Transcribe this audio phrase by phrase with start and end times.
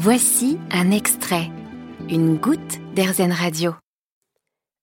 [0.00, 1.50] Voici un extrait,
[2.08, 3.74] une goutte d'Airzen Radio.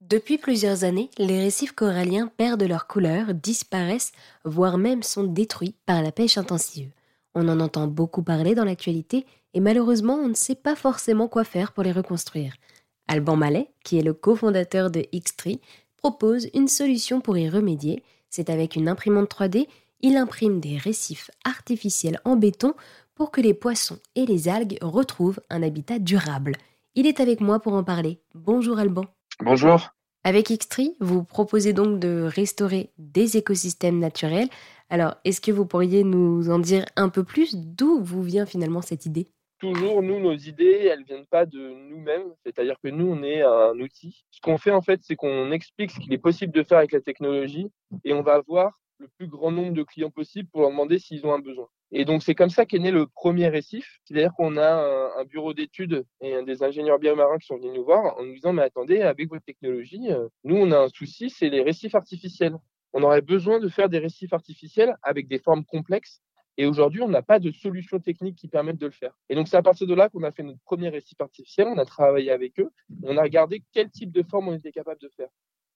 [0.00, 4.12] Depuis plusieurs années, les récifs coralliens perdent leur couleur, disparaissent,
[4.46, 6.88] voire même sont détruits par la pêche intensive.
[7.34, 11.44] On en entend beaucoup parler dans l'actualité et malheureusement on ne sait pas forcément quoi
[11.44, 12.54] faire pour les reconstruire.
[13.06, 15.60] Alban Mallet, qui est le cofondateur de Xtree,
[15.98, 18.02] propose une solution pour y remédier.
[18.30, 19.66] C'est avec une imprimante 3D,
[20.00, 22.74] il imprime des récifs artificiels en béton
[23.14, 26.52] pour que les poissons et les algues retrouvent un habitat durable.
[26.94, 28.20] Il est avec moi pour en parler.
[28.34, 29.04] Bonjour Alban.
[29.40, 29.90] Bonjour.
[30.24, 34.48] Avec Xtree, vous proposez donc de restaurer des écosystèmes naturels.
[34.88, 37.56] Alors, est-ce que vous pourriez nous en dire un peu plus?
[37.56, 39.26] D'où vous vient finalement cette idée?
[39.58, 42.34] Toujours, nous, nos idées, elles viennent pas de nous-mêmes.
[42.44, 44.24] C'est-à-dire que nous, on est un outil.
[44.30, 46.92] Ce qu'on fait, en fait, c'est qu'on explique ce qu'il est possible de faire avec
[46.92, 47.68] la technologie
[48.04, 51.26] et on va voir le plus grand nombre de clients possible pour leur demander s'ils
[51.26, 51.68] ont un besoin.
[51.94, 54.00] Et donc, c'est comme ça qu'est né le premier récif.
[54.04, 58.18] C'est-à-dire qu'on a un, bureau d'études et des ingénieurs biomarins qui sont venus nous voir
[58.18, 61.50] en nous disant, mais attendez, avec votre technologie, euh, nous, on a un souci, c'est
[61.50, 62.56] les récifs artificiels.
[62.94, 66.22] On aurait besoin de faire des récifs artificiels avec des formes complexes.
[66.56, 69.12] Et aujourd'hui, on n'a pas de solution technique qui permette de le faire.
[69.28, 71.68] Et donc, c'est à partir de là qu'on a fait notre premier récif artificiel.
[71.68, 72.70] On a travaillé avec eux.
[73.02, 75.28] On a regardé quel type de forme on était capable de faire.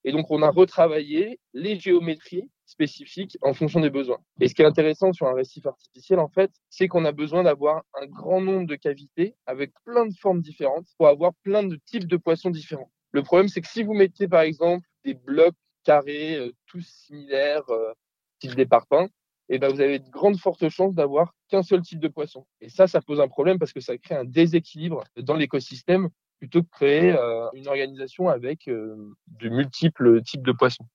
[0.06, 4.18] Et donc, on a retravaillé les géométries spécifiques en fonction des besoins.
[4.40, 7.42] Et ce qui est intéressant sur un récif artificiel, en fait, c'est qu'on a besoin
[7.42, 11.76] d'avoir un grand nombre de cavités avec plein de formes différentes pour avoir plein de
[11.86, 12.88] types de poissons différents.
[13.10, 17.68] Le problème, c'est que si vous mettez, par exemple, des blocs carrés, euh, tous similaires,
[17.70, 17.92] euh,
[18.38, 19.08] type des parpaings,
[19.48, 22.46] et eh ben vous avez de grandes fortes chances d'avoir qu'un seul type de poisson.
[22.60, 26.62] Et ça, ça pose un problème parce que ça crée un déséquilibre dans l'écosystème plutôt
[26.62, 28.94] que créer euh, une organisation avec euh,
[29.40, 30.86] de multiples types de poissons.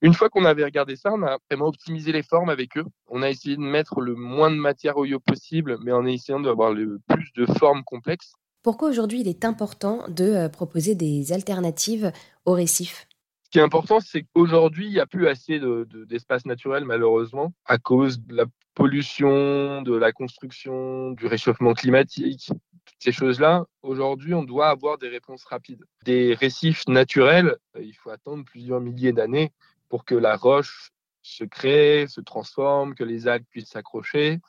[0.00, 2.84] Une fois qu'on avait regardé ça, on a vraiment optimisé les formes avec eux.
[3.06, 6.72] On a essayé de mettre le moins de matière au possible, mais en essayant d'avoir
[6.72, 8.32] le plus de formes complexes.
[8.64, 12.12] Pourquoi aujourd'hui il est important de euh, proposer des alternatives
[12.44, 13.06] au récif
[13.44, 15.60] Ce qui est important, c'est qu'aujourd'hui, il n'y a plus assez
[16.08, 18.44] d'espace naturel, malheureusement, à cause de la
[18.74, 22.50] pollution, de la construction, du réchauffement climatique,
[22.98, 25.84] ces choses-là, aujourd'hui, on doit avoir des réponses rapides.
[26.04, 29.52] Des récifs naturels, euh, il faut attendre plusieurs milliers d'années
[29.88, 30.92] pour que la roche
[31.22, 34.40] se crée, se transforme, que les algues puissent s'accrocher.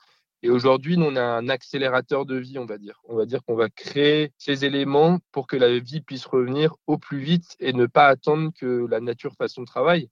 [0.42, 3.02] Et aujourd'hui, on a un accélérateur de vie, on va dire.
[3.06, 6.98] On va dire qu'on va créer ces éléments pour que la vie puisse revenir au
[6.98, 10.10] plus vite et ne pas attendre que la nature fasse son travail.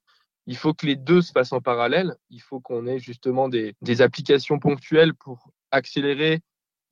[0.47, 2.15] Il faut que les deux se fassent en parallèle.
[2.29, 6.39] Il faut qu'on ait justement des, des applications ponctuelles pour accélérer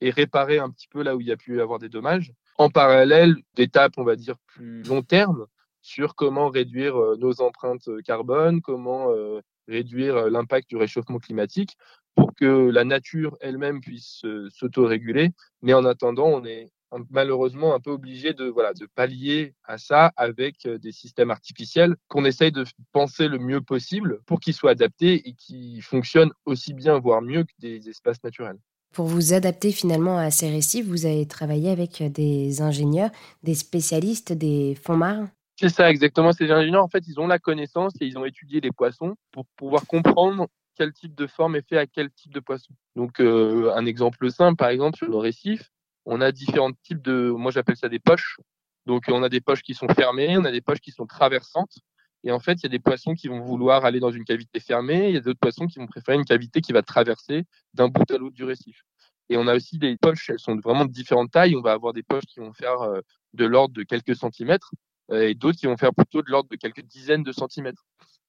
[0.01, 2.33] et réparer un petit peu là où il y a pu avoir des dommages.
[2.57, 5.47] En parallèle, d'étapes, on va dire, plus long terme
[5.81, 11.77] sur comment réduire euh, nos empreintes carbone, comment euh, réduire euh, l'impact du réchauffement climatique
[12.15, 15.29] pour que la nature elle-même puisse s'autoréguler.
[15.61, 16.69] Mais en attendant, on est
[17.09, 22.25] malheureusement un peu obligé de voilà de pallier à ça avec des systèmes artificiels qu'on
[22.25, 26.99] essaye de penser le mieux possible pour qu'ils soient adaptés et qui fonctionnent aussi bien
[26.99, 28.59] voire mieux que des espaces naturels.
[28.91, 33.11] Pour vous adapter finalement à ces récifs, vous avez travaillé avec des ingénieurs,
[33.43, 35.29] des spécialistes des fonds marins
[35.59, 36.33] C'est ça, exactement.
[36.33, 39.45] Ces ingénieurs, en fait, ils ont la connaissance et ils ont étudié les poissons pour
[39.55, 42.73] pouvoir comprendre quel type de forme est fait à quel type de poisson.
[42.95, 45.69] Donc, euh, un exemple simple, par exemple, sur le récif,
[46.05, 48.37] on a différents types de, moi j'appelle ça des poches.
[48.85, 51.77] Donc, on a des poches qui sont fermées, on a des poches qui sont traversantes.
[52.23, 54.59] Et en fait, il y a des poissons qui vont vouloir aller dans une cavité
[54.59, 57.87] fermée, il y a d'autres poissons qui vont préférer une cavité qui va traverser d'un
[57.87, 58.83] bout à l'autre du récif.
[59.29, 61.55] Et on a aussi des poches, elles sont vraiment de différentes tailles.
[61.55, 63.01] On va avoir des poches qui vont faire euh,
[63.33, 64.71] de l'ordre de quelques centimètres
[65.11, 67.85] euh, et d'autres qui vont faire plutôt de l'ordre de quelques dizaines de centimètres.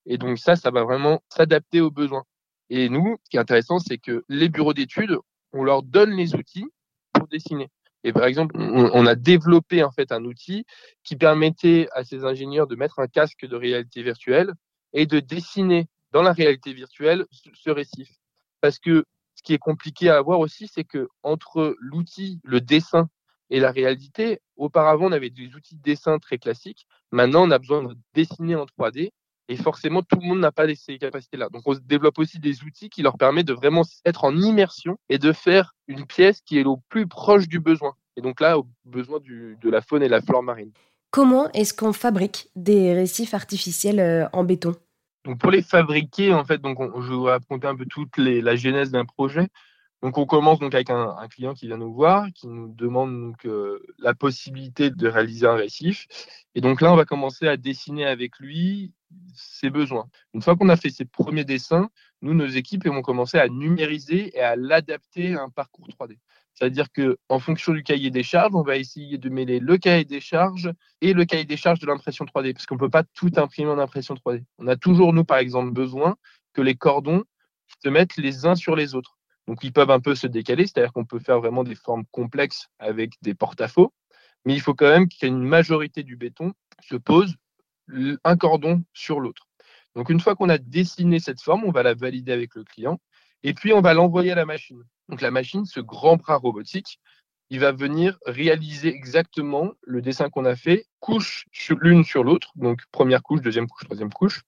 [0.07, 2.25] Et donc ça, ça va vraiment s'adapter aux besoins.
[2.69, 5.19] Et nous, ce qui est intéressant, c'est que les bureaux d'études,
[5.53, 6.67] on leur donne les outils
[7.13, 7.69] pour dessiner.
[8.05, 10.65] Et par exemple, on, a développé en fait un outil
[11.05, 14.55] qui permettait à ces ingénieurs de mettre un casque de réalité virtuelle
[14.93, 18.09] et de dessiner dans la réalité virtuelle ce récif.
[18.61, 23.09] Parce que ce qui est compliqué à avoir aussi, c'est que entre l'outil, le dessin
[23.51, 26.87] et la réalité, auparavant, on avait des outils de dessin très classiques.
[27.11, 29.11] Maintenant, on a besoin de dessiner en 3D.
[29.51, 31.49] Et forcément, tout le monde n'a pas ces capacités-là.
[31.49, 35.19] Donc, on développe aussi des outils qui leur permettent de vraiment être en immersion et
[35.19, 37.95] de faire une pièce qui est au plus proche du besoin.
[38.17, 40.71] Et donc là, au besoin de la faune et la flore marine.
[41.11, 44.77] Comment est-ce qu'on fabrique des récifs artificiels euh, en béton?
[45.25, 48.93] Donc pour les fabriquer, en fait, donc je vais raconter un peu toute la genèse
[48.93, 49.49] d'un projet.
[50.03, 53.45] Donc on commence donc avec un, client qui vient nous voir, qui nous demande donc
[53.45, 56.07] euh, la possibilité de réaliser un récif.
[56.55, 58.93] Et donc là, on va commencer à dessiner avec lui
[59.35, 60.09] ses besoins.
[60.33, 61.91] Une fois qu'on a fait ses premiers dessins,
[62.23, 66.17] nous, nos équipes vont commencer à numériser et à l'adapter à un parcours 3D.
[66.55, 70.05] C'est-à-dire que en fonction du cahier des charges, on va essayer de mêler le cahier
[70.05, 73.05] des charges et le cahier des charges de l'impression 3D, parce qu'on ne peut pas
[73.05, 74.45] tout imprimer en impression 3D.
[74.59, 76.17] On a toujours, nous, par exemple, besoin
[76.53, 77.25] que les cordons
[77.83, 79.20] se mettent les uns sur les autres.
[79.51, 82.69] Donc, ils peuvent un peu se décaler, c'est-à-dire qu'on peut faire vraiment des formes complexes
[82.79, 83.93] avec des porte-à-faux,
[84.45, 87.35] mais il faut quand même qu'une majorité du béton se pose
[88.23, 89.49] un cordon sur l'autre.
[89.97, 93.01] Donc, une fois qu'on a dessiné cette forme, on va la valider avec le client
[93.43, 94.85] et puis on va l'envoyer à la machine.
[95.09, 97.01] Donc, la machine, ce grand bras robotique,
[97.49, 101.47] il va venir réaliser exactement le dessin qu'on a fait, couche
[101.81, 104.43] l'une sur l'autre, donc première couche, deuxième couche, troisième couche.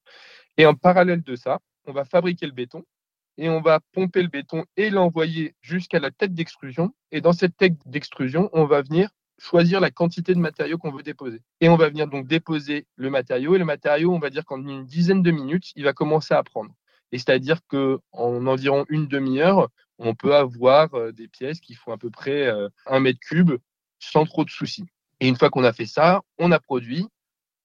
[0.59, 2.85] Et en parallèle de ça, on va fabriquer le béton
[3.38, 6.94] et on va pomper le béton et l'envoyer jusqu'à la tête d'extrusion.
[7.11, 9.08] Et dans cette tête d'extrusion, on va venir
[9.38, 11.43] choisir la quantité de matériaux qu'on veut déposer.
[11.61, 13.55] Et on va venir donc déposer le matériau.
[13.55, 16.43] Et le matériau, on va dire qu'en une dizaine de minutes, il va commencer à
[16.43, 16.73] prendre.
[17.11, 19.69] Et c'est-à-dire qu'en environ une demi-heure,
[19.99, 23.52] on peut avoir euh, des pièces qui font à peu près euh, un mètre cube
[23.99, 24.87] sans trop de soucis.
[25.20, 27.06] Et une fois qu'on a fait ça, on a produit,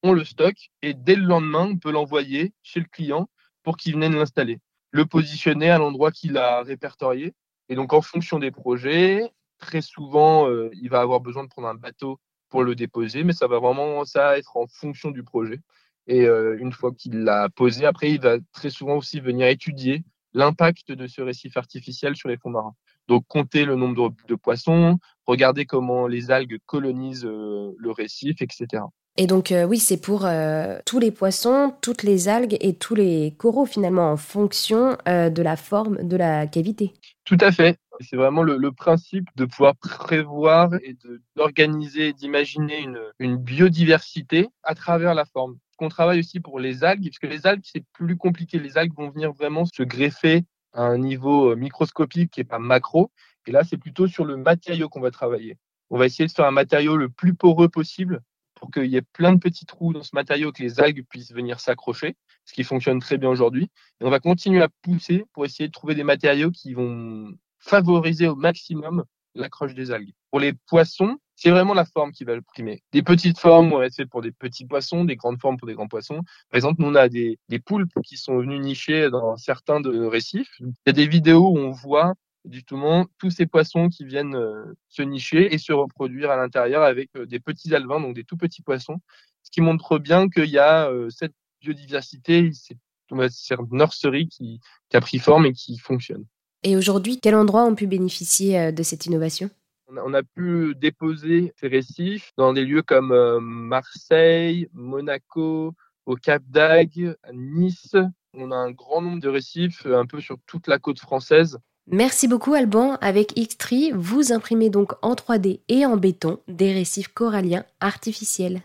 [0.04, 3.30] on le stocke et dès le lendemain, on peut l'envoyer chez le client
[3.64, 4.60] pour qu'il vienne l'installer
[4.92, 7.34] le positionner à l'endroit qu'il a répertorié.
[7.70, 11.68] Et donc, en fonction des projets, très souvent, euh, il va avoir besoin de prendre
[11.68, 12.20] un bateau
[12.50, 15.60] pour le déposer, mais ça va vraiment ça être en fonction du projet.
[16.08, 20.04] Et euh, une fois qu'il l'a posé, après, il va très souvent aussi venir étudier
[20.34, 22.76] l'impact de ce récif artificiel sur les fonds marins.
[23.08, 28.84] Donc, compter le nombre de, poissons, regarder comment les algues colonisent euh, le récif, etc.
[29.20, 32.94] Et donc euh, oui, c'est pour euh, tous les poissons, toutes les algues et tous
[32.94, 36.94] les coraux finalement en fonction euh, de la forme de la cavité.
[37.26, 37.78] Tout à fait.
[38.00, 40.96] C'est vraiment le, principe de pouvoir prévoir et
[41.36, 42.88] d'organiser, d'imaginer
[43.18, 45.58] une, biodiversité à travers la forme.
[45.80, 48.60] On travaille aussi pour les algues, parce que les algues, c'est plus compliqué.
[48.60, 50.44] Les algues vont venir vraiment se greffer
[50.74, 53.12] à un niveau microscopique qui pas macro.
[53.48, 55.58] Et là, c'est plutôt sur le matériau qu'on va travailler.
[55.90, 58.22] On va essayer de faire un matériau le plus poreux possible
[58.60, 61.32] pour qu'il y ait plein de petits trous dans ce matériau que les algues puissent
[61.32, 62.16] venir s'accrocher,
[62.46, 63.70] ce qui fonctionne très bien aujourd'hui.
[64.02, 68.28] Et on va continuer à pousser pour essayer de trouver des matériaux qui vont favoriser
[68.28, 69.04] au maximum
[69.36, 70.14] l'accroche des algues.
[70.32, 72.82] Pour les poissons, c'est vraiment la forme qui va le primer.
[72.92, 75.76] Des petites formes vont être faites pour des petits poissons, des grandes formes pour des
[75.76, 76.22] grands poissons.
[76.50, 80.04] Par exemple, nous, on a des, des poulpes qui sont venus nicher dans certains de
[80.06, 80.50] récifs.
[80.60, 82.16] Il y a des vidéos où on voit
[82.52, 87.10] justement tous ces poissons qui viennent euh, se nicher et se reproduire à l'intérieur avec
[87.16, 89.00] euh, des petits alevins, donc des tout petits poissons,
[89.44, 92.78] ce qui montre bien qu'il y a euh, cette biodiversité, c'est
[93.12, 93.28] une
[93.72, 94.60] nurserie qui,
[94.90, 96.26] qui a pris forme et qui fonctionne.
[96.64, 99.50] Et aujourd'hui, quel endroit ont pu bénéficier de cette innovation?
[99.90, 105.74] On a, pu déposer ces récifs dans des lieux comme Marseille, Monaco,
[106.06, 107.96] au Cap d'Agde, à Nice.
[108.34, 111.58] On a un grand nombre de récifs un peu sur toute la côte française.
[111.90, 112.98] Merci beaucoup Alban.
[113.00, 118.62] Avec Xtree, vous imprimez donc en 3D et en béton des récifs coralliens artificiels.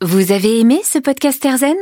[0.00, 1.76] Vous avez aimé ce podcast Erzen?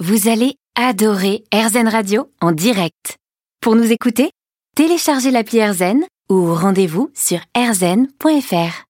[0.00, 3.18] Vous allez adorer Erzen Radio en direct.
[3.60, 4.30] Pour nous écouter,
[4.74, 8.80] téléchargez l'appli Erzen ou rendez-vous sur erzen.fr.